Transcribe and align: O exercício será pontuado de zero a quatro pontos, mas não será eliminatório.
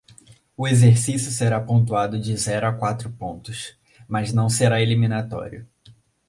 O 0.57 0.67
exercício 0.67 1.29
será 1.31 1.61
pontuado 1.61 2.17
de 2.19 2.35
zero 2.35 2.65
a 2.67 2.73
quatro 2.73 3.11
pontos, 3.11 3.77
mas 4.07 4.33
não 4.33 4.49
será 4.49 4.81
eliminatório. 4.81 5.67